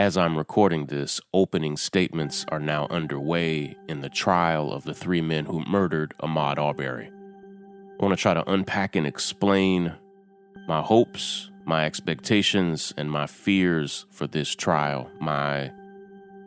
As 0.00 0.16
I'm 0.16 0.38
recording 0.38 0.86
this, 0.86 1.20
opening 1.34 1.76
statements 1.76 2.46
are 2.48 2.58
now 2.58 2.86
underway 2.88 3.76
in 3.86 4.00
the 4.00 4.08
trial 4.08 4.72
of 4.72 4.84
the 4.84 4.94
three 4.94 5.20
men 5.20 5.44
who 5.44 5.62
murdered 5.66 6.14
Ahmaud 6.22 6.56
Arbery. 6.56 7.10
I 8.00 8.02
want 8.02 8.16
to 8.16 8.22
try 8.22 8.32
to 8.32 8.50
unpack 8.50 8.96
and 8.96 9.06
explain 9.06 9.92
my 10.66 10.80
hopes, 10.80 11.50
my 11.66 11.84
expectations, 11.84 12.94
and 12.96 13.10
my 13.10 13.26
fears 13.26 14.06
for 14.10 14.26
this 14.26 14.54
trial, 14.54 15.10
my 15.20 15.70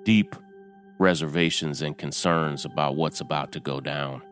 deep 0.03 0.35
reservations 0.97 1.83
and 1.83 1.95
concerns 1.95 2.65
about 2.65 2.95
what's 2.95 3.21
about 3.21 3.51
to 3.51 3.59
go 3.59 3.79
down. 3.79 4.23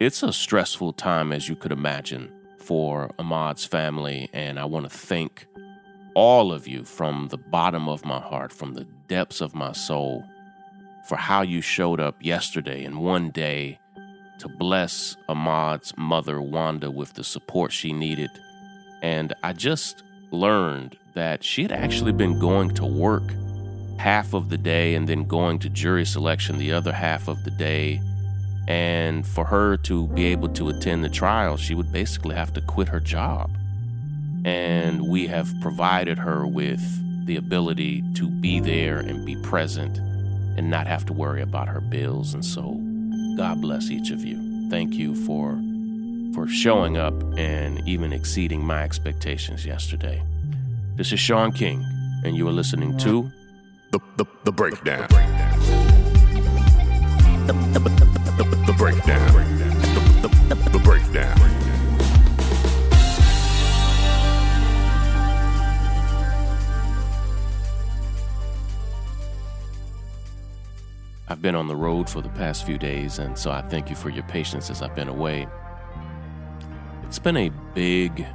It's 0.00 0.22
a 0.22 0.32
stressful 0.32 0.94
time, 0.94 1.34
as 1.34 1.50
you 1.50 1.54
could 1.54 1.70
imagine, 1.70 2.32
for 2.56 3.10
Ahmaud's 3.18 3.66
family, 3.66 4.30
and 4.32 4.58
I 4.58 4.64
want 4.64 4.90
to 4.90 4.96
thank 4.96 5.48
all 6.14 6.52
of 6.52 6.66
you 6.68 6.84
from 6.84 7.28
the 7.28 7.38
bottom 7.38 7.88
of 7.88 8.04
my 8.04 8.20
heart, 8.20 8.52
from 8.52 8.74
the 8.74 8.86
depths 9.08 9.40
of 9.40 9.54
my 9.54 9.72
soul, 9.72 10.24
for 11.08 11.16
how 11.16 11.42
you 11.42 11.60
showed 11.60 12.00
up 12.00 12.16
yesterday 12.20 12.84
and 12.84 13.00
one 13.00 13.30
day 13.30 13.78
to 14.38 14.48
bless 14.48 15.16
Ahmaud's 15.28 15.96
mother, 15.96 16.40
Wanda, 16.40 16.90
with 16.90 17.14
the 17.14 17.24
support 17.24 17.72
she 17.72 17.92
needed. 17.92 18.30
And 19.02 19.32
I 19.42 19.52
just 19.52 20.02
learned 20.30 20.96
that 21.14 21.44
she 21.44 21.62
had 21.62 21.72
actually 21.72 22.12
been 22.12 22.38
going 22.38 22.70
to 22.74 22.84
work 22.84 23.22
half 23.98 24.34
of 24.34 24.48
the 24.48 24.58
day 24.58 24.94
and 24.94 25.08
then 25.08 25.24
going 25.24 25.58
to 25.60 25.68
jury 25.68 26.04
selection 26.04 26.58
the 26.58 26.72
other 26.72 26.92
half 26.92 27.28
of 27.28 27.44
the 27.44 27.50
day. 27.50 28.00
And 28.66 29.26
for 29.26 29.44
her 29.44 29.76
to 29.78 30.08
be 30.08 30.24
able 30.26 30.48
to 30.50 30.70
attend 30.70 31.04
the 31.04 31.08
trial, 31.08 31.56
she 31.56 31.74
would 31.74 31.92
basically 31.92 32.34
have 32.34 32.52
to 32.54 32.60
quit 32.60 32.88
her 32.88 33.00
job. 33.00 33.50
And 34.44 35.08
we 35.08 35.26
have 35.28 35.52
provided 35.60 36.18
her 36.18 36.46
with 36.46 36.80
the 37.26 37.36
ability 37.36 38.02
to 38.14 38.28
be 38.28 38.58
there 38.60 38.98
and 38.98 39.24
be 39.24 39.36
present 39.36 39.98
and 39.98 40.68
not 40.68 40.86
have 40.86 41.06
to 41.06 41.12
worry 41.12 41.42
about 41.42 41.68
her 41.68 41.80
bills. 41.80 42.34
And 42.34 42.44
so, 42.44 42.80
God 43.36 43.60
bless 43.60 43.90
each 43.90 44.10
of 44.10 44.24
you. 44.24 44.68
Thank 44.68 44.94
you 44.94 45.14
for 45.14 45.58
for 46.34 46.48
showing 46.48 46.96
up 46.96 47.14
and 47.36 47.86
even 47.86 48.12
exceeding 48.12 48.64
my 48.64 48.82
expectations 48.82 49.66
yesterday. 49.66 50.22
This 50.96 51.12
is 51.12 51.20
Shaun 51.20 51.52
King, 51.52 51.84
and 52.24 52.36
you 52.36 52.48
are 52.48 52.52
listening 52.52 52.96
to 52.98 53.30
the 53.90 54.00
the, 54.16 54.24
the 54.44 54.52
breakdown. 54.52 55.06
The, 57.46 57.52
the, 57.52 57.80
the, 57.80 58.56
the 58.66 58.72
breakdown. 58.72 59.32
The, 59.32 60.28
the, 60.28 60.54
the, 60.54 60.70
the 60.70 60.78
breakdown. 60.78 61.51
I've 71.28 71.40
been 71.40 71.54
on 71.54 71.68
the 71.68 71.76
road 71.76 72.10
for 72.10 72.20
the 72.20 72.28
past 72.30 72.66
few 72.66 72.78
days, 72.78 73.18
and 73.18 73.38
so 73.38 73.50
I 73.50 73.62
thank 73.62 73.88
you 73.88 73.96
for 73.96 74.10
your 74.10 74.24
patience 74.24 74.70
as 74.70 74.82
I've 74.82 74.94
been 74.94 75.08
away. 75.08 75.46
It's 77.04 77.18
been 77.18 77.36
a 77.36 77.50
big, 77.74 78.26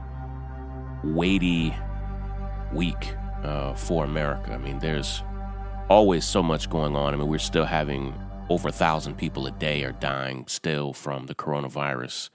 weighty 1.03 1.75
week 2.73 3.13
uh, 3.43 3.73
for 3.73 4.05
America. 4.05 4.53
I 4.53 4.57
mean, 4.57 4.79
there's 4.79 5.23
always 5.89 6.25
so 6.25 6.41
much 6.41 6.69
going 6.69 6.95
on. 6.95 7.13
I 7.13 7.17
mean, 7.17 7.27
we're 7.27 7.39
still 7.39 7.65
having 7.65 8.13
over 8.49 8.69
a 8.69 8.71
thousand 8.73 9.15
people 9.15 9.45
a 9.47 9.51
day 9.51 9.83
are 9.83 9.91
dying 9.91 10.45
still 10.47 10.93
from 10.93 11.25
the 11.25 11.35
coronavirus. 11.35 12.29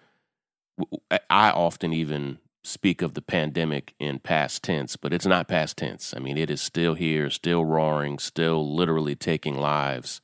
I 1.30 1.50
often 1.50 1.92
even 1.92 2.38
speak 2.64 3.02
of 3.02 3.14
the 3.14 3.22
pandemic 3.22 3.94
in 3.98 4.18
past 4.18 4.62
tense, 4.62 4.96
but 4.96 5.12
it's 5.12 5.26
not 5.26 5.48
past 5.48 5.76
tense. 5.76 6.14
I 6.16 6.20
mean, 6.20 6.36
it 6.36 6.50
is 6.50 6.60
still 6.60 6.94
here, 6.94 7.30
still 7.30 7.64
roaring, 7.64 8.18
still 8.18 8.74
literally 8.74 9.16
taking 9.16 9.56
lives. 9.56 10.20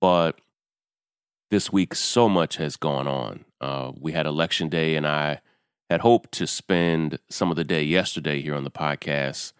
But 0.00 0.40
this 1.50 1.72
week, 1.72 1.94
so 1.94 2.28
much 2.28 2.56
has 2.56 2.76
gone 2.76 3.06
on. 3.06 3.44
Uh, 3.60 3.92
we 3.98 4.12
had 4.12 4.26
election 4.26 4.68
day, 4.68 4.96
and 4.96 5.06
I 5.06 5.40
had 5.90 6.00
hoped 6.00 6.32
to 6.32 6.46
spend 6.46 7.18
some 7.28 7.50
of 7.50 7.56
the 7.56 7.64
day 7.64 7.82
yesterday 7.82 8.40
here 8.40 8.54
on 8.54 8.64
the 8.64 8.70
podcast 8.70 9.52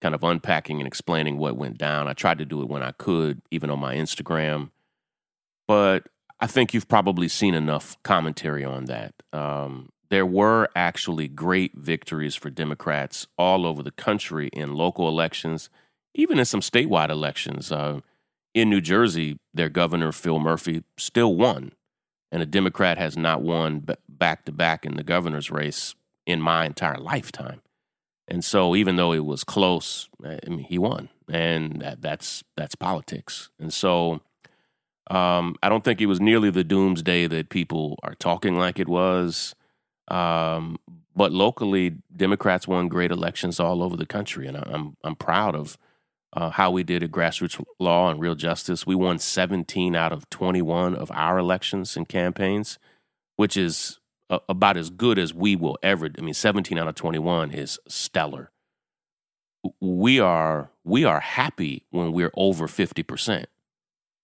kind 0.00 0.14
of 0.14 0.24
unpacking 0.24 0.80
and 0.80 0.86
explaining 0.86 1.38
what 1.38 1.56
went 1.56 1.78
down. 1.78 2.08
I 2.08 2.12
tried 2.12 2.38
to 2.38 2.44
do 2.44 2.60
it 2.60 2.68
when 2.68 2.82
I 2.82 2.92
could, 2.92 3.40
even 3.50 3.70
on 3.70 3.78
my 3.78 3.94
Instagram. 3.94 4.70
But 5.68 6.08
I 6.40 6.48
think 6.48 6.74
you've 6.74 6.88
probably 6.88 7.28
seen 7.28 7.54
enough 7.54 7.96
commentary 8.02 8.64
on 8.64 8.86
that. 8.86 9.14
Um, 9.32 9.90
there 10.10 10.26
were 10.26 10.68
actually 10.74 11.28
great 11.28 11.74
victories 11.74 12.34
for 12.34 12.50
Democrats 12.50 13.26
all 13.38 13.64
over 13.64 13.82
the 13.82 13.92
country 13.92 14.48
in 14.52 14.74
local 14.74 15.08
elections, 15.08 15.70
even 16.14 16.38
in 16.38 16.44
some 16.44 16.60
statewide 16.60 17.08
elections. 17.08 17.70
Uh, 17.70 18.00
in 18.54 18.70
New 18.70 18.80
Jersey, 18.80 19.38
their 19.54 19.68
governor, 19.68 20.12
Phil 20.12 20.38
Murphy, 20.38 20.84
still 20.98 21.34
won. 21.34 21.72
And 22.30 22.42
a 22.42 22.46
Democrat 22.46 22.98
has 22.98 23.16
not 23.16 23.42
won 23.42 23.86
back 24.08 24.44
to 24.46 24.52
back 24.52 24.86
in 24.86 24.96
the 24.96 25.02
governor's 25.02 25.50
race 25.50 25.94
in 26.26 26.40
my 26.40 26.64
entire 26.64 26.96
lifetime. 26.98 27.60
And 28.28 28.44
so, 28.44 28.74
even 28.74 28.96
though 28.96 29.12
it 29.12 29.24
was 29.24 29.44
close, 29.44 30.08
I 30.24 30.38
mean, 30.48 30.60
he 30.60 30.78
won, 30.78 31.10
and 31.30 31.82
that, 31.82 32.00
that's 32.00 32.44
that's 32.56 32.74
politics. 32.74 33.50
And 33.58 33.72
so, 33.72 34.20
um, 35.10 35.56
I 35.62 35.68
don't 35.68 35.84
think 35.84 36.00
it 36.00 36.06
was 36.06 36.20
nearly 36.20 36.50
the 36.50 36.64
doomsday 36.64 37.26
that 37.26 37.50
people 37.50 37.98
are 38.02 38.14
talking 38.14 38.56
like 38.56 38.78
it 38.78 38.88
was. 38.88 39.54
Um, 40.08 40.78
but 41.14 41.32
locally, 41.32 41.96
Democrats 42.16 42.66
won 42.66 42.88
great 42.88 43.10
elections 43.10 43.60
all 43.60 43.82
over 43.82 43.96
the 43.96 44.06
country, 44.06 44.46
and 44.46 44.56
I'm 44.56 44.96
I'm 45.04 45.16
proud 45.16 45.54
of 45.54 45.76
uh, 46.34 46.50
how 46.50 46.70
we 46.70 46.82
did 46.82 47.02
at 47.02 47.10
grassroots 47.10 47.62
law 47.78 48.10
and 48.10 48.20
real 48.20 48.34
justice. 48.34 48.86
We 48.86 48.94
won 48.94 49.18
17 49.18 49.94
out 49.94 50.12
of 50.12 50.28
21 50.30 50.94
of 50.94 51.10
our 51.10 51.38
elections 51.38 51.96
and 51.96 52.08
campaigns, 52.08 52.78
which 53.36 53.56
is 53.56 53.98
about 54.48 54.76
as 54.76 54.90
good 54.90 55.18
as 55.18 55.34
we 55.34 55.56
will 55.56 55.78
ever. 55.82 56.08
I 56.16 56.22
mean, 56.22 56.34
17 56.34 56.78
out 56.78 56.88
of 56.88 56.94
21 56.94 57.50
is 57.50 57.78
stellar. 57.86 58.50
We 59.80 60.18
are 60.18 60.70
we 60.84 61.04
are 61.04 61.20
happy 61.20 61.84
when 61.90 62.12
we're 62.12 62.32
over 62.34 62.66
50%. 62.66 63.44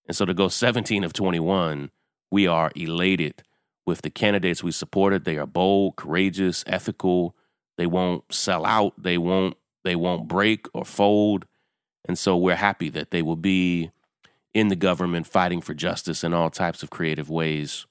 And 0.06 0.16
so 0.16 0.24
to 0.24 0.34
go 0.34 0.48
17 0.48 1.04
of 1.04 1.12
21, 1.12 1.90
we 2.30 2.46
are 2.46 2.72
elated 2.74 3.42
with 3.86 4.02
the 4.02 4.10
candidates 4.10 4.64
we 4.64 4.72
supported. 4.72 5.24
They 5.24 5.38
are 5.38 5.46
bold, 5.46 5.96
courageous, 5.96 6.64
ethical. 6.66 7.36
They 7.76 7.86
won't 7.86 8.24
sell 8.32 8.66
out. 8.66 8.94
They 9.00 9.18
won't 9.18 9.56
they 9.84 9.94
won't 9.94 10.26
break 10.26 10.66
or 10.74 10.84
fold. 10.84 11.46
And 12.08 12.18
so 12.18 12.36
we're 12.36 12.56
happy 12.56 12.88
that 12.90 13.10
they 13.10 13.22
will 13.22 13.36
be 13.36 13.92
in 14.54 14.68
the 14.68 14.76
government 14.76 15.26
fighting 15.26 15.60
for 15.60 15.74
justice 15.74 16.24
in 16.24 16.34
all 16.34 16.50
types 16.50 16.82
of 16.82 16.90
creative 16.90 17.30
ways 17.30 17.86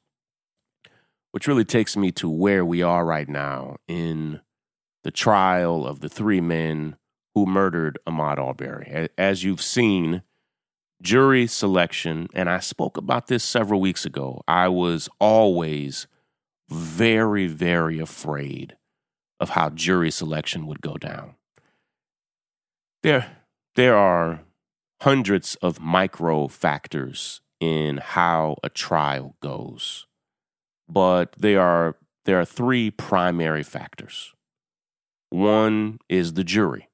which 1.38 1.48
really 1.48 1.66
takes 1.66 1.96
me 1.96 2.12
to 2.12 2.28
where 2.28 2.66
we 2.66 2.82
are 2.82 3.06
right 3.06 3.30
now 3.30 3.76
in 3.88 4.42
the 5.04 5.12
trial 5.12 5.86
of 5.86 6.00
the 6.00 6.10
three 6.10 6.42
men 6.42 6.96
who 7.36 7.46
murdered 7.46 8.00
Ahmaud 8.08 8.40
Arbery. 8.40 9.10
As 9.20 9.44
you've 9.44 9.62
seen, 9.62 10.24
jury 11.00 11.46
selection, 11.46 12.28
and 12.34 12.50
I 12.50 12.60
spoke 12.60 12.98
about 12.98 13.28
this 13.28 13.44
several 13.44 13.80
weeks 13.80 14.04
ago, 14.04 14.42
I 14.48 14.68
was 14.68 15.10
always 15.20 16.08
very, 16.70 17.46
very 17.46 18.00
afraid 18.00 18.76
of 19.40 19.52
how 19.52 19.70
jury 19.70 20.10
selection 20.10 20.66
would 20.66 20.82
go 20.82 20.96
down. 20.96 21.36
There, 23.04 23.38
there 23.78 23.96
are 23.96 24.42
hundreds 25.02 25.56
of 25.62 25.80
micro 25.80 26.50
factors 26.50 27.40
in 27.62 27.98
how 27.98 28.58
a 28.62 28.70
trial 28.70 29.36
goes 29.42 30.08
but 30.90 31.34
they 31.38 31.56
are 31.56 31.98
there 32.26 32.40
are 32.40 32.46
three 32.46 32.92
primary 32.92 33.64
factors. 33.64 34.34
One 35.30 36.00
is 36.10 36.34
the 36.34 36.44
jury. 36.44 36.90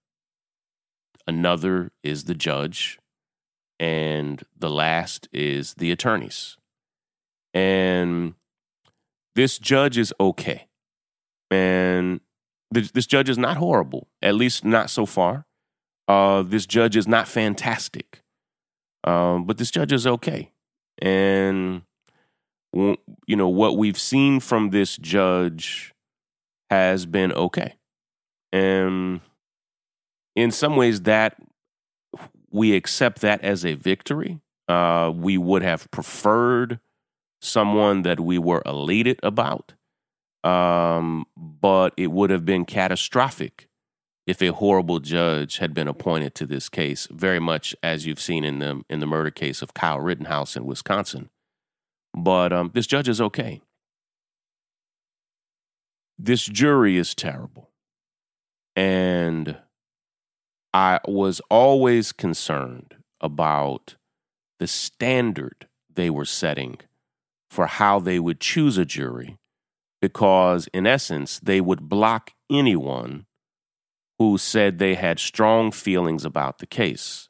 Another 1.27 1.91
is 2.03 2.25
the 2.25 2.35
judge, 2.35 2.99
and 3.79 4.43
the 4.57 4.69
last 4.69 5.27
is 5.31 5.75
the 5.75 5.91
attorneys. 5.91 6.57
And 7.53 8.33
this 9.35 9.57
judge 9.57 9.97
is 9.97 10.13
okay. 10.19 10.67
And 11.49 12.19
this 12.71 13.05
judge 13.05 13.29
is 13.29 13.37
not 13.37 13.57
horrible, 13.57 14.07
at 14.21 14.35
least 14.35 14.65
not 14.65 14.89
so 14.89 15.05
far. 15.05 15.45
Uh, 16.07 16.43
this 16.43 16.65
judge 16.65 16.95
is 16.95 17.07
not 17.07 17.27
fantastic, 17.27 18.21
um, 19.03 19.45
but 19.45 19.57
this 19.57 19.71
judge 19.71 19.91
is 19.93 20.05
okay. 20.05 20.51
And 21.01 21.83
you 22.73 23.35
know, 23.35 23.49
what 23.49 23.77
we've 23.77 23.99
seen 23.99 24.39
from 24.39 24.71
this 24.71 24.97
judge 24.97 25.93
has 26.69 27.05
been 27.05 27.31
okay. 27.33 27.75
And 28.51 29.21
in 30.35 30.51
some 30.51 30.75
ways, 30.75 31.01
that 31.01 31.37
we 32.49 32.75
accept 32.75 33.21
that 33.21 33.41
as 33.41 33.65
a 33.65 33.73
victory. 33.73 34.39
Uh, 34.67 35.11
we 35.13 35.37
would 35.37 35.61
have 35.61 35.89
preferred 35.91 36.79
someone 37.41 38.03
that 38.03 38.19
we 38.19 38.37
were 38.37 38.61
elated 38.65 39.19
about, 39.21 39.73
um, 40.43 41.25
but 41.35 41.93
it 41.97 42.11
would 42.11 42.29
have 42.29 42.45
been 42.45 42.63
catastrophic 42.63 43.67
if 44.25 44.41
a 44.41 44.53
horrible 44.53 44.99
judge 44.99 45.57
had 45.57 45.73
been 45.73 45.87
appointed 45.87 46.33
to 46.35 46.45
this 46.45 46.69
case, 46.69 47.07
very 47.11 47.39
much 47.39 47.75
as 47.83 48.05
you've 48.05 48.21
seen 48.21 48.43
in 48.43 48.59
the 48.59 48.83
in 48.89 48.99
the 48.99 49.07
murder 49.07 49.31
case 49.31 49.61
of 49.61 49.73
Kyle 49.73 49.99
Rittenhouse 49.99 50.55
in 50.55 50.65
Wisconsin. 50.65 51.29
But 52.15 52.53
um, 52.53 52.71
this 52.73 52.87
judge 52.87 53.09
is 53.09 53.19
okay. 53.19 53.61
This 56.17 56.45
jury 56.45 56.97
is 56.97 57.15
terrible, 57.15 57.71
and 58.75 59.57
I 60.73 60.99
was 61.05 61.41
always 61.49 62.11
concerned 62.11 62.95
about 63.19 63.95
the 64.59 64.67
standard 64.67 65.67
they 65.93 66.09
were 66.09 66.25
setting 66.25 66.77
for 67.49 67.65
how 67.67 67.99
they 67.99 68.19
would 68.19 68.39
choose 68.39 68.77
a 68.77 68.85
jury, 68.85 69.37
because 70.01 70.67
in 70.73 70.87
essence, 70.87 71.39
they 71.39 71.59
would 71.59 71.89
block 71.89 72.31
anyone 72.49 73.25
who 74.19 74.37
said 74.37 74.77
they 74.77 74.95
had 74.95 75.19
strong 75.19 75.71
feelings 75.71 76.25
about 76.25 76.59
the 76.59 76.65
case. 76.67 77.29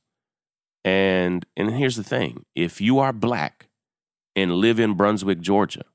And 0.83 1.45
and 1.55 1.71
here's 1.71 1.95
the 1.95 2.03
thing, 2.03 2.45
if 2.55 2.81
you 2.81 2.99
are 2.99 3.13
black 3.13 3.67
and 4.35 4.53
live 4.55 4.79
in 4.79 4.95
Brunswick, 4.95 5.39
Georgia, 5.39 5.85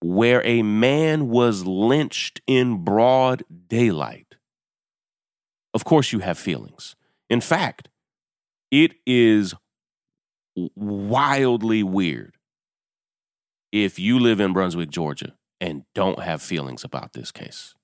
where 0.00 0.46
a 0.46 0.62
man 0.62 1.28
was 1.28 1.66
lynched 1.66 2.40
in 2.46 2.84
broad 2.84 3.42
daylight, 3.68 4.36
of 5.72 5.84
course 5.84 6.12
you 6.12 6.20
have 6.20 6.38
feelings. 6.38 6.94
In 7.28 7.40
fact, 7.40 7.88
it 8.70 8.94
is 9.06 9.54
wildly 10.76 11.82
weird 11.82 12.36
if 13.72 13.98
you 13.98 14.20
live 14.20 14.38
in 14.38 14.52
Brunswick, 14.52 14.90
Georgia, 14.90 15.34
and 15.60 15.84
don't 15.94 16.20
have 16.20 16.40
feelings 16.40 16.84
about 16.84 17.12
this 17.12 17.32
case. 17.32 17.74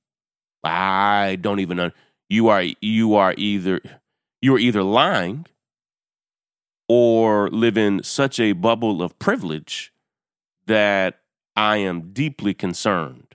I 0.62 1.36
don't 1.40 1.60
even 1.60 1.76
know. 1.76 1.90
You 2.30 2.46
are 2.46 2.62
you 2.80 3.16
are 3.16 3.34
either 3.36 3.80
you 4.40 4.54
are 4.54 4.58
either 4.58 4.84
lying 4.84 5.46
or 6.88 7.50
live 7.50 7.76
in 7.76 8.04
such 8.04 8.38
a 8.38 8.52
bubble 8.52 9.02
of 9.02 9.18
privilege 9.18 9.92
that 10.66 11.20
I 11.56 11.78
am 11.78 12.12
deeply 12.12 12.54
concerned 12.54 13.34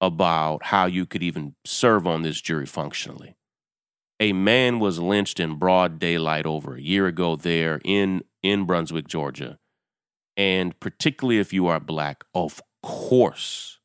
about 0.00 0.64
how 0.64 0.86
you 0.86 1.04
could 1.04 1.22
even 1.22 1.54
serve 1.66 2.06
on 2.06 2.22
this 2.22 2.40
jury 2.40 2.66
functionally. 2.66 3.36
A 4.18 4.32
man 4.32 4.80
was 4.80 4.98
lynched 4.98 5.38
in 5.38 5.56
broad 5.56 5.98
daylight 5.98 6.46
over 6.46 6.76
a 6.76 6.80
year 6.80 7.06
ago 7.06 7.36
there 7.36 7.78
in 7.84 8.24
in 8.42 8.64
Brunswick, 8.64 9.06
Georgia. 9.06 9.58
And 10.34 10.78
particularly 10.80 11.40
if 11.40 11.52
you 11.52 11.66
are 11.66 11.78
black, 11.78 12.24
of 12.34 12.62
course, 12.82 13.78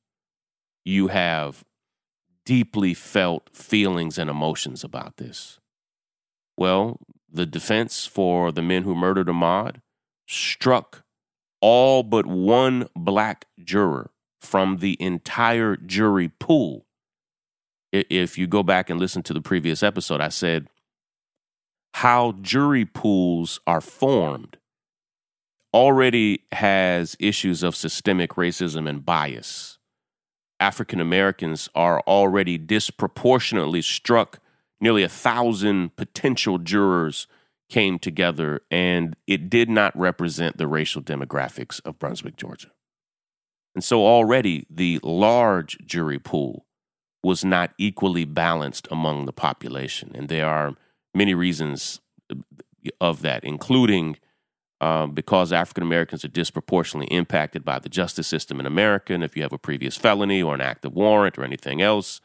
you 0.86 1.07
have 1.07 1.65
deeply 2.50 2.96
felt 2.96 3.48
feelings 3.54 4.18
and 4.18 4.28
emotions 4.28 4.84
about 4.84 5.18
this. 5.18 5.60
Well, 6.57 7.00
the 7.31 7.46
defense 7.46 8.07
for 8.07 8.51
the 8.51 8.63
men 8.63 8.81
who 8.81 8.96
murdered 8.96 9.28
Ahmaud 9.28 9.81
struck 10.28 11.04
all 11.62 12.01
but 12.01 12.25
one 12.25 12.90
black 12.96 13.46
juror 13.63 14.10
from 14.40 14.78
the 14.78 14.98
entire 15.00 15.75
jury 15.75 16.31
pool. 16.40 16.88
If 17.92 18.36
you 18.36 18.48
go 18.48 18.63
back 18.63 18.90
and 18.90 19.00
listen 19.00 19.22
to 19.24 19.34
the 19.34 19.42
previous 19.42 19.84
episode, 19.84 20.19
I 20.19 20.30
said 20.30 20.69
how 21.94 22.31
jury 22.42 22.84
pools 22.84 23.60
are 23.68 23.81
formed 23.81 24.57
already 25.72 26.46
has 26.54 27.16
issues 27.19 27.62
of 27.62 27.75
systemic 27.75 28.31
racism 28.31 28.90
and 28.90 29.06
bias. 29.06 29.78
African 30.59 31.00
Americans 31.00 31.69
are 31.73 32.01
already 32.01 32.57
disproportionately 32.57 33.81
struck. 33.81 34.39
Nearly 34.81 35.03
a 35.03 35.09
thousand 35.09 35.95
potential 35.95 36.57
jurors 36.57 37.27
came 37.69 38.00
together, 38.00 38.61
and 38.71 39.15
it 39.27 39.50
did 39.50 39.69
not 39.69 39.97
represent 39.97 40.57
the 40.57 40.67
racial 40.67 41.01
demographics 41.01 41.79
of 41.85 42.00
Brunswick, 42.00 42.35
Georgia. 42.35 42.71
And 43.75 43.83
so 43.83 44.06
already 44.06 44.65
the 44.69 45.00
large 45.03 45.77
jury 45.85 46.19
pool 46.19 46.65
was 47.23 47.45
not 47.45 47.73
equally 47.77 48.25
balanced 48.25 48.88
among 48.89 49.25
the 49.25 49.33
population. 49.33 50.12
And 50.15 50.29
there 50.29 50.47
are 50.47 50.75
many 51.13 51.33
reasons 51.33 52.00
of 53.00 53.21
that, 53.21 53.44
including 53.44 54.17
um, 54.81 55.11
because 55.11 55.51
African 55.51 55.83
Americans 55.83 56.23
are 56.23 56.29
disproportionately 56.29 57.13
impacted 57.15 57.65
by 57.65 57.79
the 57.79 57.89
justice 57.89 58.27
system 58.27 58.59
in 58.59 58.65
America. 58.65 59.13
And 59.13 59.23
if 59.23 59.35
you 59.35 59.43
have 59.43 59.53
a 59.53 59.57
previous 59.57 59.97
felony 59.97 60.41
or 60.41 60.53
an 60.53 60.61
active 60.61 60.93
warrant 60.93 61.37
or 61.37 61.43
anything 61.43 61.81
else, 61.81 62.21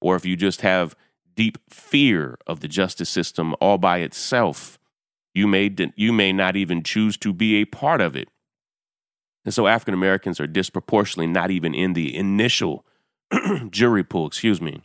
or 0.00 0.16
if 0.16 0.24
you 0.24 0.36
just 0.36 0.62
have 0.62 0.96
deep 1.34 1.58
fear 1.68 2.38
of 2.46 2.60
the 2.60 2.68
justice 2.68 3.10
system 3.10 3.54
all 3.60 3.78
by 3.78 3.98
itself, 3.98 4.78
you 5.34 5.46
may, 5.46 5.74
you 5.96 6.12
may 6.12 6.32
not 6.32 6.56
even 6.56 6.82
choose 6.82 7.16
to 7.18 7.32
be 7.32 7.56
a 7.56 7.64
part 7.64 8.00
of 8.00 8.16
it. 8.16 8.28
And 9.44 9.54
so 9.54 9.66
African 9.66 9.94
Americans 9.94 10.40
are 10.40 10.46
disproportionately 10.46 11.26
not 11.26 11.50
even 11.50 11.74
in 11.74 11.92
the 11.92 12.14
initial 12.16 12.84
jury 13.70 14.04
pool, 14.04 14.26
excuse 14.26 14.60
me. 14.60 14.82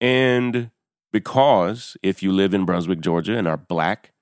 And 0.00 0.70
because 1.12 1.96
if 2.02 2.22
you 2.22 2.32
live 2.32 2.54
in 2.54 2.64
Brunswick, 2.64 3.00
Georgia, 3.00 3.36
and 3.36 3.48
are 3.48 3.56
black, 3.56 4.12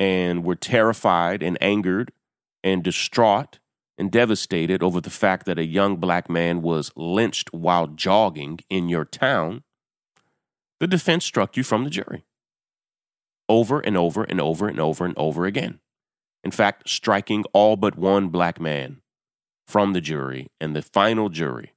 and 0.00 0.42
were 0.42 0.56
terrified 0.56 1.42
and 1.42 1.58
angered 1.60 2.10
and 2.64 2.82
distraught 2.82 3.58
and 3.98 4.10
devastated 4.10 4.82
over 4.82 4.98
the 4.98 5.10
fact 5.10 5.44
that 5.44 5.58
a 5.58 5.66
young 5.66 5.96
black 5.96 6.30
man 6.30 6.62
was 6.62 6.90
lynched 6.96 7.52
while 7.52 7.86
jogging 7.86 8.58
in 8.70 8.88
your 8.88 9.04
town, 9.04 9.62
the 10.80 10.86
defense 10.86 11.26
struck 11.26 11.54
you 11.54 11.62
from 11.62 11.84
the 11.84 11.90
jury 11.90 12.24
over 13.46 13.80
and 13.80 13.96
over 13.96 14.24
and 14.24 14.40
over 14.40 14.68
and 14.68 14.80
over 14.80 15.04
and 15.04 15.14
over 15.18 15.44
again. 15.44 15.80
In 16.42 16.50
fact, 16.50 16.88
striking 16.88 17.44
all 17.52 17.76
but 17.76 17.98
one 17.98 18.28
black 18.28 18.58
man 18.58 19.02
from 19.66 19.92
the 19.92 20.00
jury 20.00 20.48
and 20.60 20.74
the 20.74 20.82
final 20.82 21.28
jury 21.28 21.74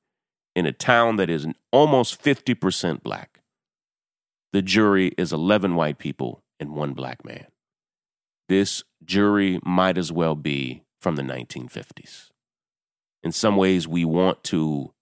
in 0.55 0.65
a 0.65 0.71
town 0.71 1.17
that 1.17 1.29
is 1.29 1.47
almost 1.71 2.23
50% 2.23 3.03
black. 3.03 3.41
The 4.53 4.61
jury 4.61 5.13
is 5.17 5.33
11 5.33 5.75
white 5.75 5.97
people 5.97 6.43
and 6.59 6.73
one 6.73 6.93
black 6.93 7.25
man 7.25 7.47
this 8.53 8.83
jury 9.03 9.59
might 9.63 9.97
as 9.97 10.11
well 10.11 10.35
be 10.35 10.83
from 11.01 11.15
the 11.15 11.23
1950s. 11.23 12.29
In 13.23 13.31
some 13.31 13.57
ways, 13.57 13.87
we 13.87 14.05
want 14.05 14.43
to, 14.45 14.93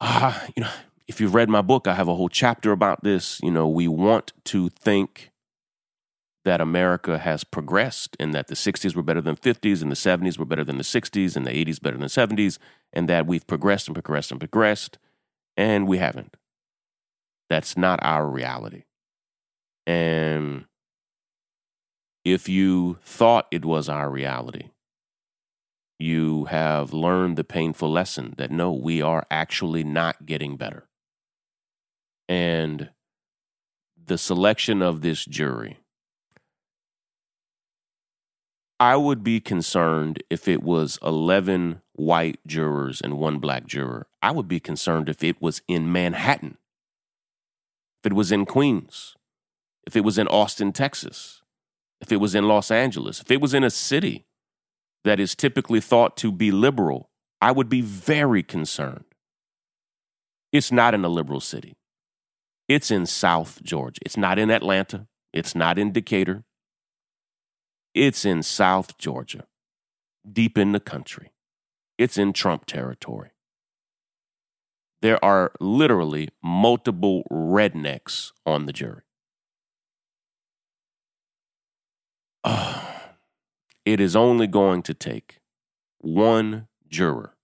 ah, 0.00 0.46
you 0.56 0.62
know, 0.62 0.70
if 1.08 1.20
you've 1.20 1.34
read 1.34 1.48
my 1.48 1.60
book, 1.60 1.88
I 1.88 1.94
have 1.94 2.06
a 2.06 2.14
whole 2.14 2.28
chapter 2.28 2.70
about 2.70 3.02
this. 3.02 3.40
You 3.42 3.50
know, 3.50 3.66
we 3.66 3.88
want 3.88 4.32
to 4.44 4.68
think 4.68 5.32
that 6.44 6.60
America 6.60 7.18
has 7.18 7.42
progressed 7.42 8.16
and 8.20 8.32
that 8.32 8.46
the 8.46 8.54
60s 8.54 8.94
were 8.94 9.02
better 9.02 9.20
than 9.20 9.34
50s 9.34 9.82
and 9.82 9.90
the 9.90 9.96
70s 9.96 10.38
were 10.38 10.44
better 10.44 10.64
than 10.64 10.78
the 10.78 10.84
60s 10.84 11.34
and 11.34 11.44
the 11.44 11.50
80s 11.50 11.82
better 11.82 11.96
than 11.96 12.06
the 12.06 12.06
70s 12.06 12.58
and 12.92 13.08
that 13.08 13.26
we've 13.26 13.46
progressed 13.48 13.88
and 13.88 13.94
progressed 13.96 14.30
and 14.30 14.38
progressed 14.38 14.98
and 15.56 15.88
we 15.88 15.98
haven't. 15.98 16.36
That's 17.50 17.76
not 17.76 17.98
our 18.02 18.30
reality. 18.30 18.84
And 19.84 20.66
if 22.32 22.48
you 22.48 22.98
thought 23.02 23.46
it 23.50 23.64
was 23.64 23.88
our 23.88 24.10
reality, 24.10 24.70
you 25.98 26.44
have 26.46 26.92
learned 26.92 27.36
the 27.36 27.44
painful 27.44 27.90
lesson 27.90 28.34
that 28.38 28.50
no, 28.50 28.72
we 28.72 29.02
are 29.02 29.26
actually 29.30 29.84
not 29.84 30.26
getting 30.26 30.56
better. 30.56 30.88
And 32.28 32.90
the 34.02 34.18
selection 34.18 34.82
of 34.82 35.00
this 35.00 35.24
jury, 35.24 35.78
I 38.78 38.96
would 38.96 39.24
be 39.24 39.40
concerned 39.40 40.22
if 40.30 40.46
it 40.46 40.62
was 40.62 40.98
11 41.02 41.82
white 41.94 42.38
jurors 42.46 43.00
and 43.00 43.18
one 43.18 43.38
black 43.38 43.66
juror. 43.66 44.06
I 44.22 44.30
would 44.30 44.46
be 44.46 44.60
concerned 44.60 45.08
if 45.08 45.24
it 45.24 45.42
was 45.42 45.62
in 45.66 45.90
Manhattan, 45.90 46.58
if 48.00 48.12
it 48.12 48.12
was 48.12 48.30
in 48.30 48.46
Queens, 48.46 49.16
if 49.84 49.96
it 49.96 50.04
was 50.04 50.16
in 50.16 50.28
Austin, 50.28 50.72
Texas, 50.72 51.42
if 52.00 52.12
it 52.12 52.16
was 52.16 52.34
in 52.34 52.46
Los 52.46 52.70
Angeles, 52.70 53.20
if 53.20 53.30
it 53.30 53.40
was 53.40 53.54
in 53.54 53.64
a 53.64 53.70
city 53.70 54.26
that 55.04 55.20
is 55.20 55.34
typically 55.34 55.80
thought 55.80 56.16
to 56.18 56.30
be 56.30 56.50
liberal, 56.50 57.10
I 57.40 57.52
would 57.52 57.68
be 57.68 57.80
very 57.80 58.42
concerned. 58.42 59.04
It's 60.52 60.72
not 60.72 60.94
in 60.94 61.04
a 61.04 61.08
liberal 61.08 61.40
city. 61.40 61.76
It's 62.68 62.90
in 62.90 63.06
South 63.06 63.62
Georgia. 63.62 64.00
It's 64.04 64.16
not 64.16 64.38
in 64.38 64.50
Atlanta. 64.50 65.06
It's 65.32 65.54
not 65.54 65.78
in 65.78 65.92
Decatur. 65.92 66.44
It's 67.94 68.24
in 68.24 68.42
South 68.42 68.98
Georgia, 68.98 69.46
deep 70.30 70.58
in 70.58 70.72
the 70.72 70.80
country. 70.80 71.32
It's 71.96 72.18
in 72.18 72.32
Trump 72.32 72.66
territory. 72.66 73.30
There 75.00 75.22
are 75.24 75.52
literally 75.60 76.28
multiple 76.42 77.24
rednecks 77.30 78.32
on 78.44 78.66
the 78.66 78.72
jury. 78.72 79.02
it 83.84 84.00
is 84.00 84.16
only 84.16 84.46
going 84.46 84.82
to 84.82 84.94
take 84.94 85.40
one 85.98 86.68
juror 86.88 87.34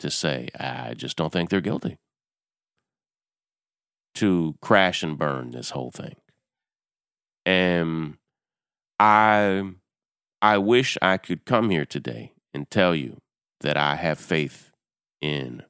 to 0.00 0.10
say, 0.10 0.48
I 0.58 0.94
just 0.94 1.16
don't 1.16 1.32
think 1.32 1.50
they're 1.50 1.60
guilty. 1.60 1.98
to 4.14 4.56
crash 4.60 5.02
and 5.02 5.18
burn 5.18 5.50
this 5.52 5.70
whole 5.70 5.90
thing. 5.90 6.16
And 7.46 8.16
I 8.98 9.64
I 10.42 10.58
wish 10.58 10.98
I 11.02 11.16
could 11.16 11.44
come 11.44 11.70
here 11.70 11.86
today 11.86 12.32
and 12.54 12.70
tell 12.70 12.94
you 12.94 13.18
that 13.60 13.76
I 13.76 13.96
have 13.96 14.18
faith 14.18 14.70
in 15.20 15.62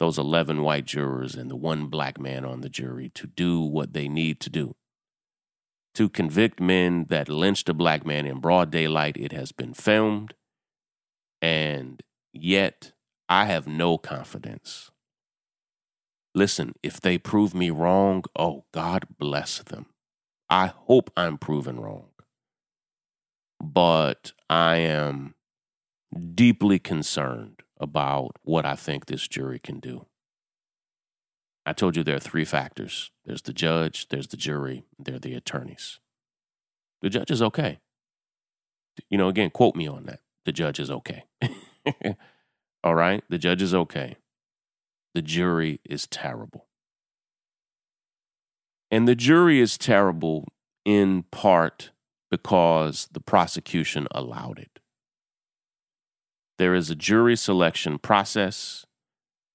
those 0.00 0.18
11 0.18 0.62
white 0.62 0.84
jurors 0.86 1.34
and 1.36 1.50
the 1.50 1.56
one 1.56 1.86
black 1.86 2.20
man 2.20 2.44
on 2.44 2.60
the 2.60 2.68
jury 2.68 3.10
to 3.14 3.26
do 3.26 3.60
what 3.60 3.92
they 3.92 4.08
need 4.08 4.40
to 4.40 4.50
do. 4.50 4.74
To 5.94 6.08
convict 6.08 6.58
men 6.58 7.06
that 7.10 7.28
lynched 7.28 7.68
a 7.68 7.74
black 7.74 8.06
man 8.06 8.26
in 8.26 8.40
broad 8.40 8.70
daylight, 8.70 9.16
it 9.16 9.32
has 9.32 9.52
been 9.52 9.74
filmed. 9.74 10.34
And 11.42 12.02
yet, 12.32 12.92
I 13.28 13.44
have 13.46 13.66
no 13.66 13.98
confidence. 13.98 14.90
Listen, 16.34 16.74
if 16.82 17.00
they 17.00 17.18
prove 17.18 17.54
me 17.54 17.68
wrong, 17.68 18.24
oh, 18.38 18.64
God 18.72 19.06
bless 19.18 19.58
them. 19.58 19.86
I 20.48 20.68
hope 20.68 21.10
I'm 21.16 21.36
proven 21.36 21.78
wrong. 21.78 22.10
But 23.62 24.32
I 24.48 24.76
am 24.76 25.34
deeply 26.34 26.78
concerned 26.78 27.62
about 27.78 28.36
what 28.42 28.64
I 28.64 28.76
think 28.76 29.06
this 29.06 29.28
jury 29.28 29.58
can 29.58 29.78
do. 29.78 30.06
I 31.64 31.72
told 31.72 31.96
you 31.96 32.02
there 32.02 32.16
are 32.16 32.20
three 32.20 32.44
factors 32.44 33.10
there's 33.24 33.42
the 33.42 33.52
judge, 33.52 34.08
there's 34.08 34.26
the 34.26 34.36
jury, 34.36 34.84
there 34.98 35.16
are 35.16 35.20
the 35.20 35.34
attorneys. 35.34 36.00
The 37.02 37.10
judge 37.10 37.30
is 37.30 37.42
okay. 37.42 37.78
You 39.08 39.18
know, 39.18 39.28
again, 39.28 39.50
quote 39.50 39.76
me 39.76 39.86
on 39.86 40.06
that. 40.06 40.20
The 40.44 40.52
judge 40.52 40.80
is 40.80 40.90
okay. 40.90 41.24
All 42.84 42.94
right? 42.94 43.22
The 43.28 43.38
judge 43.38 43.62
is 43.62 43.74
okay. 43.74 44.16
The 45.14 45.22
jury 45.22 45.80
is 45.84 46.06
terrible. 46.06 46.66
And 48.90 49.06
the 49.06 49.14
jury 49.14 49.60
is 49.60 49.78
terrible 49.78 50.48
in 50.84 51.24
part 51.30 51.90
because 52.30 53.08
the 53.12 53.20
prosecution 53.20 54.06
allowed 54.10 54.58
it. 54.58 54.80
There 56.58 56.74
is 56.74 56.90
a 56.90 56.94
jury 56.94 57.36
selection 57.36 57.98
process, 57.98 58.86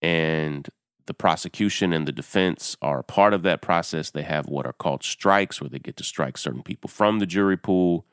and 0.01 0.67
the 1.07 1.13
prosecution 1.13 1.93
and 1.93 2.07
the 2.07 2.11
defense 2.11 2.77
are 2.81 3.01
part 3.01 3.33
of 3.33 3.43
that 3.43 3.61
process. 3.61 4.11
They 4.11 4.23
have 4.23 4.47
what 4.47 4.65
are 4.65 4.73
called 4.73 5.03
strikes, 5.03 5.59
where 5.59 5.69
they 5.69 5.79
get 5.79 5.97
to 5.97 6.03
strike 6.03 6.37
certain 6.37 6.63
people 6.63 6.89
from 6.89 7.19
the 7.19 7.25
jury 7.25 7.57
pool. 7.57 8.05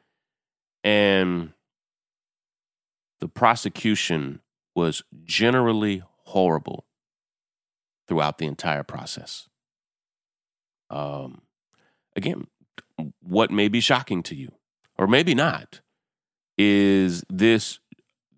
And 0.82 1.52
the 3.20 3.28
prosecution 3.28 4.40
was 4.74 5.02
generally 5.24 6.02
horrible 6.24 6.86
throughout 8.06 8.38
the 8.38 8.46
entire 8.46 8.82
process. 8.82 9.48
Um, 10.90 11.42
again, 12.16 12.46
what 13.20 13.50
may 13.50 13.68
be 13.68 13.80
shocking 13.80 14.22
to 14.24 14.34
you, 14.34 14.52
or 14.96 15.06
maybe 15.06 15.34
not, 15.34 15.80
is 16.56 17.24
this 17.28 17.80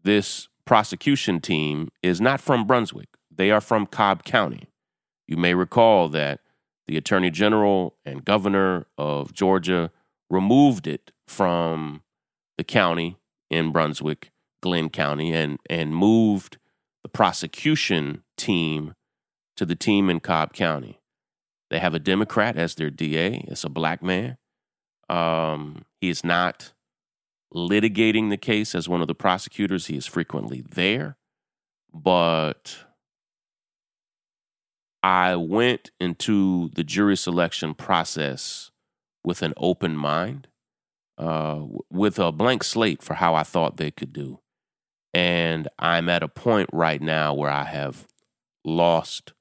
this 0.03 0.49
prosecution 0.65 1.41
team 1.41 1.89
is 2.03 2.21
not 2.21 2.41
from 2.41 2.67
Brunswick. 2.67 3.09
They 3.37 3.51
are 3.51 3.61
from 3.61 3.87
Cobb 3.87 4.25
County. 4.25 4.69
You 5.29 5.37
may 5.37 5.55
recall 5.55 6.09
that 6.11 6.41
the 6.87 6.97
Attorney 6.97 7.31
General 7.31 7.97
and 8.05 8.25
Governor 8.25 8.87
of 8.97 9.33
Georgia 9.35 9.91
removed 10.31 10.87
it 10.87 11.13
from 11.27 12.03
the 12.57 12.65
county 12.65 13.19
in 13.51 13.73
Brunswick, 13.73 14.31
Glynn 14.63 14.91
County, 14.91 15.33
and, 15.33 15.59
and 15.69 15.95
moved 15.95 16.59
the 17.03 17.09
prosecution 17.09 18.23
team 18.37 18.95
to 19.57 19.67
the 19.67 19.77
team 19.77 20.09
in 20.09 20.21
Cobb 20.21 20.53
County. 20.53 21.01
They 21.71 21.79
have 21.79 21.95
a 21.95 21.99
Democrat 21.99 22.57
as 22.57 22.75
their 22.75 22.91
DA. 22.91 23.45
It's 23.49 23.65
a 23.65 23.69
black 23.69 24.03
man. 24.03 24.37
Um, 25.09 25.85
he 26.01 26.09
is 26.09 26.25
not 26.25 26.73
litigating 27.55 28.31
the 28.31 28.37
case 28.37 28.75
as 28.75 28.89
one 28.89 29.01
of 29.01 29.09
the 29.09 29.15
prosecutors. 29.15 29.87
He 29.87 29.97
is 29.97 30.07
frequently 30.07 30.63
there. 30.69 31.17
But 31.93 32.86
I 35.07 35.37
went 35.37 35.93
into 36.01 36.69
the 36.75 36.83
jury 36.83 37.17
selection 37.17 37.75
process 37.75 38.73
with 39.23 39.41
an 39.41 39.55
open 39.57 39.97
mind, 39.97 40.49
uh, 41.17 41.63
with 41.89 42.19
a 42.19 42.33
blank 42.33 42.65
slate 42.65 43.05
for 43.05 43.15
how 43.15 43.33
I 43.37 43.45
thought 43.45 43.77
they 43.77 43.93
could 43.93 44.13
do. 44.13 44.41
And 45.15 45.69
I'm 45.79 46.09
at 46.09 46.25
a 46.25 46.29
point 46.29 46.69
right 46.73 47.01
now 47.01 47.33
where 47.35 47.53
I 47.53 47.63
have 47.63 48.09
lost 48.65 49.33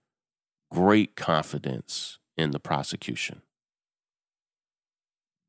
great 0.69 1.15
confidence 1.15 2.19
in 2.37 2.51
the 2.51 2.59
prosecution. 2.59 3.41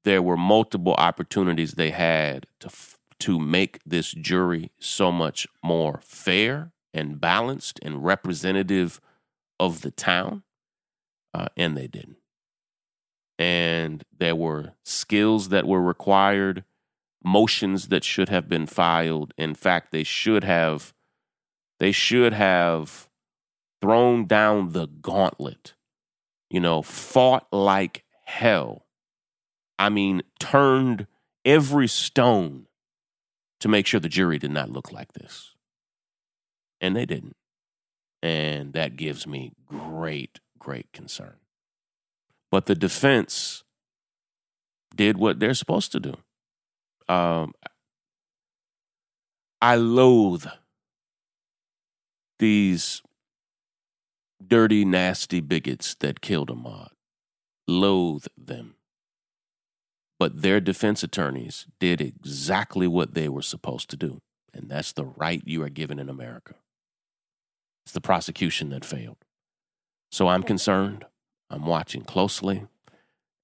There 0.04 0.22
were 0.22 0.38
multiple 0.38 0.94
opportunities 0.94 1.72
they 1.72 1.90
had 1.90 2.46
to 2.60 2.70
to 3.18 3.38
make 3.38 3.80
this 3.84 4.12
jury 4.12 4.70
so 4.80 5.12
much 5.12 5.46
more 5.62 6.00
fair 6.02 6.72
and 6.94 7.20
balanced 7.20 7.78
and 7.82 8.02
representative 8.02 8.98
of 9.58 9.82
the 9.82 9.90
town, 9.90 10.42
uh, 11.34 11.46
and 11.56 11.76
they 11.76 11.86
didn't. 11.86 12.18
And 13.38 14.04
there 14.16 14.36
were 14.36 14.72
skills 14.84 15.50
that 15.50 15.66
were 15.66 15.82
required, 15.82 16.64
motions 17.22 17.88
that 17.88 18.04
should 18.04 18.28
have 18.28 18.48
been 18.48 18.66
filed. 18.66 19.34
In 19.36 19.54
fact, 19.54 19.92
they 19.92 20.04
should 20.04 20.44
have 20.44 20.94
they 21.78 21.92
should 21.92 22.32
have 22.32 23.08
thrown 23.82 24.26
down 24.26 24.70
the 24.70 24.86
gauntlet, 24.86 25.74
you 26.48 26.60
know, 26.60 26.80
fought 26.82 27.46
like 27.52 28.04
hell. 28.24 28.86
I 29.78 29.90
mean, 29.90 30.22
turned 30.40 31.06
every 31.44 31.86
stone 31.86 32.66
to 33.60 33.68
make 33.68 33.86
sure 33.86 34.00
the 34.00 34.08
jury 34.08 34.38
did 34.38 34.50
not 34.50 34.70
look 34.70 34.92
like 34.92 35.12
this. 35.12 35.54
And 36.80 36.96
they 36.96 37.06
didn't. 37.06 37.36
And 38.22 38.72
that 38.72 38.96
gives 38.96 39.26
me 39.26 39.52
great, 39.66 40.40
great 40.58 40.92
concern. 40.92 41.36
But 42.50 42.66
the 42.66 42.74
defense 42.74 43.64
did 44.94 45.18
what 45.18 45.38
they're 45.38 45.54
supposed 45.54 45.92
to 45.92 46.00
do. 46.00 46.14
Um, 47.08 47.54
I 49.60 49.76
loathe 49.76 50.46
these 52.38 53.02
dirty, 54.44 54.84
nasty 54.84 55.40
bigots 55.40 55.94
that 55.96 56.20
killed 56.20 56.50
Ahmaud. 56.50 56.88
Loathe 57.68 58.26
them. 58.36 58.74
But 60.18 60.42
their 60.42 60.60
defense 60.60 61.02
attorneys 61.02 61.66
did 61.78 62.00
exactly 62.00 62.86
what 62.86 63.14
they 63.14 63.28
were 63.28 63.42
supposed 63.42 63.90
to 63.90 63.96
do. 63.96 64.20
And 64.54 64.70
that's 64.70 64.92
the 64.92 65.04
right 65.04 65.42
you 65.44 65.62
are 65.62 65.68
given 65.68 65.98
in 65.98 66.08
America. 66.08 66.54
It's 67.86 67.92
the 67.92 68.00
prosecution 68.00 68.70
that 68.70 68.84
failed. 68.84 69.18
So 70.10 70.26
I'm 70.26 70.42
concerned. 70.42 71.04
I'm 71.48 71.66
watching 71.66 72.02
closely. 72.02 72.66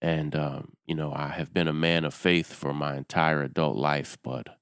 And, 0.01 0.35
um, 0.35 0.73
you 0.85 0.97
know, 0.97 1.13
I 1.15 1.29
have 1.29 1.55
been 1.55 1.69
a 1.69 1.73
man 1.73 2.05
of 2.05 2.13
faith 2.13 2.53
for 2.53 2.75
my 2.75 2.97
entire 2.97 3.45
adult 3.45 3.77
life, 3.77 4.19
but 4.25 4.59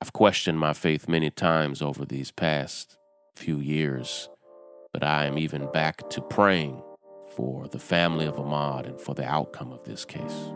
I've 0.00 0.12
questioned 0.12 0.60
my 0.60 0.74
faith 0.74 1.08
many 1.08 1.30
times 1.30 1.82
over 1.82 2.04
these 2.04 2.30
past 2.30 2.96
few 3.34 3.58
years. 3.58 4.28
But 4.92 5.02
I 5.02 5.26
am 5.26 5.36
even 5.36 5.68
back 5.72 6.08
to 6.10 6.20
praying 6.20 6.80
for 7.34 7.66
the 7.66 7.80
family 7.80 8.26
of 8.26 8.36
Ahmaud 8.36 8.86
and 8.86 9.00
for 9.00 9.16
the 9.16 9.26
outcome 9.26 9.72
of 9.72 9.82
this 9.82 10.04
case. 10.04 10.52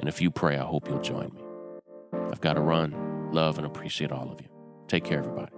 And 0.00 0.08
if 0.08 0.22
you 0.22 0.30
pray, 0.30 0.56
I 0.56 0.64
hope 0.64 0.88
you'll 0.88 1.02
join 1.02 1.34
me. 1.34 1.42
I've 2.32 2.40
got 2.40 2.54
to 2.54 2.62
run. 2.62 3.30
Love 3.30 3.58
and 3.58 3.66
appreciate 3.66 4.10
all 4.10 4.32
of 4.32 4.40
you. 4.40 4.48
Take 4.86 5.04
care, 5.04 5.18
everybody. 5.18 5.57